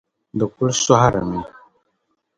[0.37, 1.39] di kul sɔhirimi.